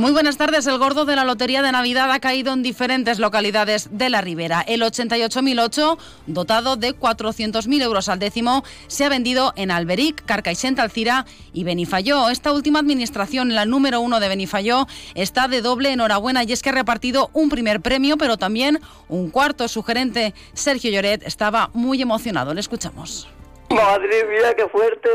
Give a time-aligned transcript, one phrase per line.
[0.00, 0.66] Muy buenas tardes.
[0.66, 4.64] El gordo de la Lotería de Navidad ha caído en diferentes localidades de la Ribera.
[4.66, 11.26] El 88.008, dotado de 400.000 euros al décimo, se ha vendido en Alberic, Carcaixent, Alcira
[11.52, 12.30] y Benifayó.
[12.30, 16.70] Esta última administración, la número uno de Benifayó, está de doble enhorabuena y es que
[16.70, 19.68] ha repartido un primer premio, pero también un cuarto.
[19.68, 22.54] Su gerente, Sergio Lloret, estaba muy emocionado.
[22.54, 23.28] Le escuchamos.
[23.68, 25.10] Madre mía, qué fuerte.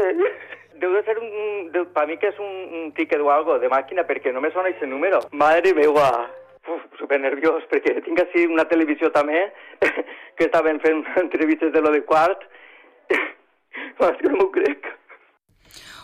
[0.81, 1.29] Deu de ser un...
[1.71, 4.51] De, para mí que és un, un ticket o algo de màquina perquè no me
[4.55, 5.21] sona aquest número.
[5.31, 6.09] Madre meva,
[6.65, 9.43] Uf, super nerviós perquè tinc així una televisió també
[10.37, 12.45] que estaven fent entrevistes de lo de quart.
[13.95, 14.87] Que no m'ho crec.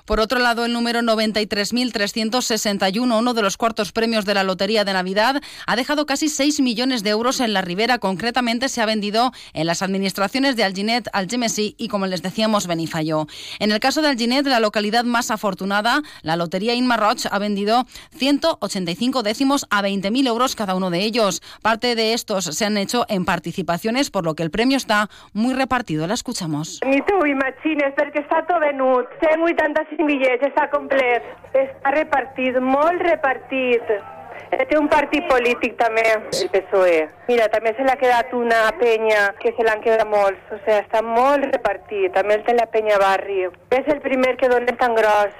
[0.06, 4.94] Por otro lado, el número 93.361, uno de los cuartos premios de la Lotería de
[4.94, 8.00] Navidad, ha dejado casi 6 millones de euros en la Ribera.
[8.00, 13.28] Concretamente, se ha vendido en las administraciones de Alginet, Algemesí y, como les decíamos, Benifayó.
[13.60, 17.86] En el caso de Alginet, la localidad más afortunada, la Lotería Inma Roch, ha vendido
[18.16, 21.42] 185 décimos a 20.000 euros cada uno de ellos.
[21.62, 25.54] Parte de estos se han hecho en participaciones, por lo que el premio está muy
[25.54, 26.08] repartido.
[26.08, 26.80] La escuchamos.
[26.86, 29.10] Ni tu imagines, perquè està tot venut.
[29.22, 31.28] 185 bitllets, està complet.
[31.52, 33.94] Està repartit, molt repartit.
[34.52, 37.06] Té un partit polític també, el PSOE.
[37.30, 40.42] Mira, també se l'ha quedat una penya que se l'han quedat molts.
[40.52, 42.12] O sigui, està molt repartit.
[42.18, 43.46] També el té la penya barri.
[43.72, 45.40] És el primer que dona tan gros.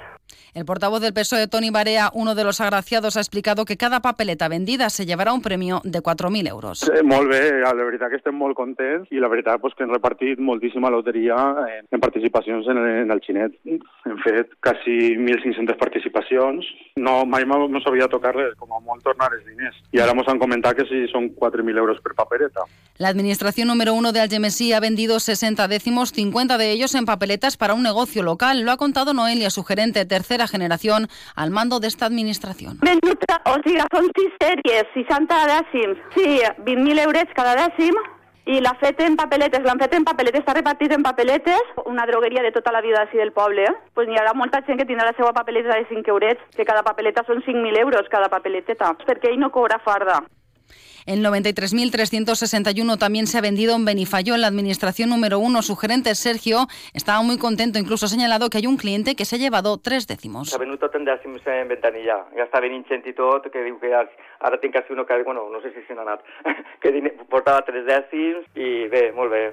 [0.54, 4.48] El portavoz del PSOE, Tony Barea, uno de los agraciados, ha explicado que cada papeleta
[4.48, 6.82] vendida se llevará un premio de 4.000 euros.
[6.90, 9.90] Eh, molt bé, la veritat que estem molt contents i la veritat pues, que hem
[9.92, 11.36] repartit moltíssima loteria
[11.78, 13.52] en, en participacions en, el- en el xinet.
[13.64, 16.66] Hem fet quasi 1.500 participacions.
[16.96, 19.76] No, mai no, s'havia tocat res, com a molt tornar els diners.
[19.92, 22.64] I ara ens han comentat que si són 4.000 euros per papereta.
[22.98, 27.56] La administración número uno de Algemesí ha vendido 60 décimos, 50 de ellos en papeletas
[27.56, 28.60] para un negocio local.
[28.62, 32.78] Lo ha contado Noelia, su gerente, tercera generación, al mando de esta administración.
[32.80, 36.02] Venut, o sigui, són sis sèries, 60 dècims.
[36.14, 36.26] Sí,
[36.62, 37.98] 20.000 euros cada dècim.
[38.42, 42.42] I l'ha fet en papeletes, l'han fet en papeletes, està repartit en papeletes, una drogueria
[42.42, 43.66] de tota la vida així del poble.
[43.70, 43.74] Eh?
[43.94, 46.82] Pues hi haurà molta gent que tindrà la seva papeleta de 5 eurets, que cada
[46.86, 50.22] papeleta són 5.000 euros cada papeleteta, perquè ell no cobra farda.
[51.06, 55.62] El 93.361 también se ha vendido en Benifayó, en la administración número uno.
[55.62, 57.78] Su gerente, Sergio, estaba muy contento.
[57.78, 60.56] Incluso ha señalado que hay un cliente que se ha llevado tres décimos.
[60.58, 62.22] Venut tot en dècims en ventanilla.
[62.88, 66.02] Gent i tot, que diu que ara, tinc quasi bueno, no sé si se n'ha
[66.02, 66.22] anat,
[66.82, 66.92] que
[67.30, 69.44] portava tres dècims i bé, molt bé.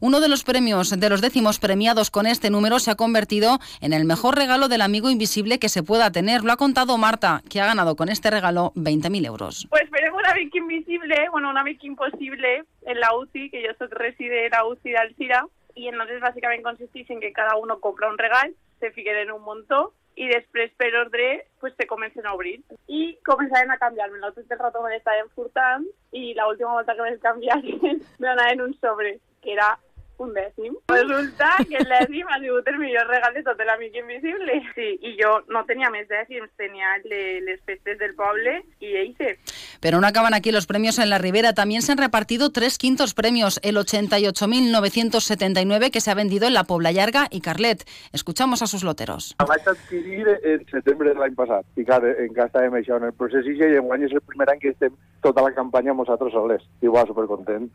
[0.00, 3.94] Uno de los premios, de los décimos premiados con este número, se ha convertido en
[3.94, 6.44] el mejor regalo del amigo invisible que se pueda tener.
[6.44, 9.66] Lo ha contado Marta, que ha ganado con este regalo 20.000 euros.
[9.70, 9.88] Pues
[10.26, 14.50] un amic invisible, bueno, un amic impossible en la UCI, que jo soc reside de
[14.50, 15.44] la UCI d'Alcira,
[15.76, 19.42] i entonces bàsicament consisteix en que cada uno compra un regal, se fiquen en un
[19.42, 22.62] muntó, i després per ordre pues, se comencen a obrir.
[22.88, 24.18] I començaven a canviar-me.
[24.20, 28.74] Tot el rato me l'estaven furtant i l'última volta que me'l canviaren me donaven un
[28.80, 29.76] sobre, que era
[30.18, 30.72] un dècim.
[30.88, 34.62] Resulta que el dècim ha sigut el millor regal de tot l'amic invisible.
[34.74, 39.34] Sí, i jo no tenia més dècims, tenia le- les festes del poble i eixe.
[39.80, 41.52] Pero no acaban aquí los premios en la Ribera.
[41.52, 43.60] También se han repartido tres quintos premios.
[43.62, 47.84] El 88.979 que se ha vendido en la Pobla Llarga y Carlet.
[48.12, 49.34] Escuchamos a sus loteros.
[49.38, 51.66] La vaig adquirir en setembre de l'any passat.
[51.76, 54.60] I clar, encara estàvem això en el procés i ja enguany és el primer any
[54.62, 56.62] que estem tota la campanya amb nosaltres soles.
[56.82, 57.70] Igual, supercontent.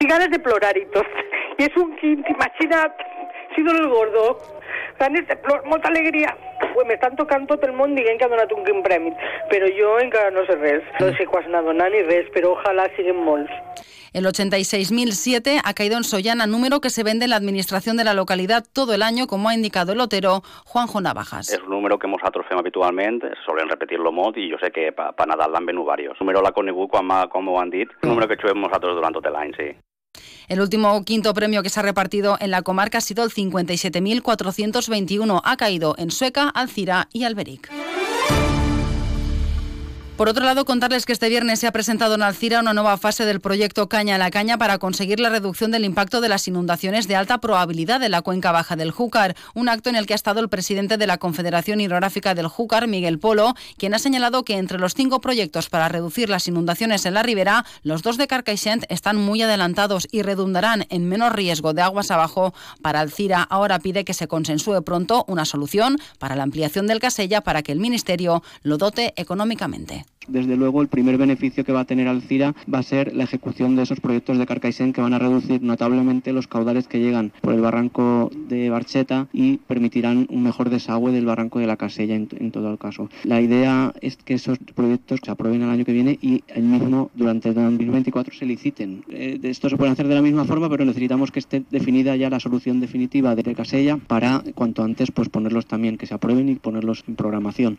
[0.00, 1.04] Y ganas de plorar y todo.
[1.58, 4.38] Y es un quint, imagina't, ha sido el gordo.
[4.98, 6.36] Ganes de plor, molta alegria.
[6.74, 9.12] Pues me estan tocant tot el món dient que ha donat un quin premi,
[9.50, 10.82] però jo encara no sé res.
[11.00, 13.50] No sé quants n'ha donat ni res, però ojalà siguin molts.
[14.12, 18.12] El 86.007 ha caído en Sollana, número que se vende en la administración de la
[18.14, 21.48] localidad todo el año, como ha indicado el lotero Juanjo Navajas.
[21.50, 25.12] És un número que nosaltres fem habitualment, solen repetir-lo molt i jo sé que pa,
[25.16, 26.20] pa Nadal l'han venut diversos.
[26.20, 28.94] El número l'ha conegut quan, m'ha- com ho han dit, un número que juguem nosaltres
[28.94, 29.70] durant tot l'any, sí.
[30.52, 35.40] El último quinto premio que se ha repartido en la comarca ha sido el 57.421.
[35.42, 37.70] Ha caído en Sueca, Alcira y Alberic.
[40.16, 43.24] Por otro lado, contarles que este viernes se ha presentado en Alcira una nueva fase
[43.24, 47.08] del proyecto Caña a la Caña para conseguir la reducción del impacto de las inundaciones
[47.08, 50.14] de alta probabilidad en la cuenca baja del Júcar, un acto en el que ha
[50.14, 54.58] estado el presidente de la Confederación Hidrográfica del Júcar, Miguel Polo, quien ha señalado que
[54.58, 58.84] entre los cinco proyectos para reducir las inundaciones en la ribera, los dos de Carcaixent
[58.90, 63.42] están muy adelantados y redundarán en menos riesgo de aguas abajo para Alcira.
[63.42, 67.72] Ahora pide que se consensúe pronto una solución para la ampliación del Casella para que
[67.72, 70.01] el Ministerio lo dote económicamente.
[70.28, 73.74] Desde luego, el primer beneficio que va a tener Alcira va a ser la ejecución
[73.74, 77.54] de esos proyectos de Carcaixent que van a reducir notablemente los caudales que llegan por
[77.54, 82.28] el barranco de Barcheta y permitirán un mejor desagüe del barranco de la Casella en,
[82.38, 83.08] en todo el caso.
[83.24, 87.10] La idea es que esos proyectos se aprueben el año que viene y el mismo
[87.14, 89.04] durante el 2024 se liciten.
[89.08, 92.30] Eh, esto se puede hacer de la misma forma, pero necesitamos que esté definida ya
[92.30, 96.54] la solución definitiva de Casella para cuanto antes pues ponerlos también, que se aprueben y
[96.54, 97.78] ponerlos en programación.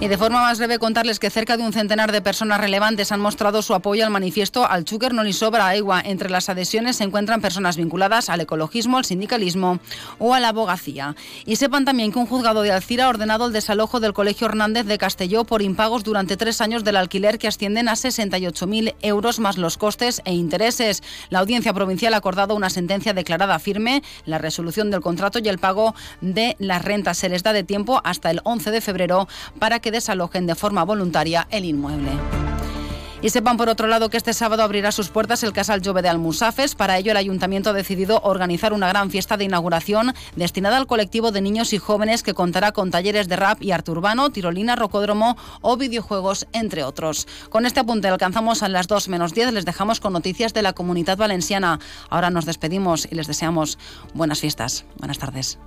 [0.00, 3.20] Y de forma más breve contarles que cerca de un centenar de personas relevantes han
[3.20, 6.00] mostrado su apoyo al manifiesto Al no le sobra agua.
[6.02, 9.78] Entre las adhesiones se encuentran personas vinculadas al ecologismo, al sindicalismo
[10.18, 11.16] o a la abogacía.
[11.44, 14.86] Y sepan también que un juzgado de Alcira ha ordenado el desalojo del Colegio Hernández
[14.86, 19.58] de Castelló por impagos durante tres años del alquiler que ascienden a 68.000 euros más
[19.58, 21.02] los costes e intereses.
[21.28, 25.58] La audiencia provincial ha acordado una sentencia declarada firme, la resolución del contrato y el
[25.58, 27.18] pago de las rentas.
[27.18, 30.84] Se les da de tiempo hasta el 11 de febrero para que desalojen de forma
[30.84, 32.12] voluntaria el inmueble.
[33.22, 36.08] Y sepan por otro lado que este sábado abrirá sus puertas el Casal Jove de
[36.08, 36.74] Almusafes.
[36.74, 41.30] Para ello el ayuntamiento ha decidido organizar una gran fiesta de inauguración destinada al colectivo
[41.30, 45.36] de niños y jóvenes que contará con talleres de rap y arte urbano, tirolina, rocódromo
[45.60, 47.26] o videojuegos, entre otros.
[47.50, 49.52] Con este apunte alcanzamos a las 2 menos 10.
[49.52, 51.78] Les dejamos con noticias de la comunidad valenciana.
[52.08, 53.78] Ahora nos despedimos y les deseamos
[54.14, 54.86] buenas fiestas.
[54.98, 55.58] Buenas tardes.